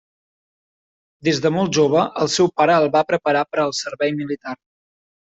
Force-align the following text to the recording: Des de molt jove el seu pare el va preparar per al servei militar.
Des 1.27 1.41
de 1.43 1.51
molt 1.57 1.75
jove 1.79 2.05
el 2.23 2.31
seu 2.37 2.49
pare 2.63 2.79
el 2.85 2.89
va 2.97 3.03
preparar 3.11 3.45
per 3.53 3.61
al 3.65 3.75
servei 3.81 4.15
militar. 4.23 4.57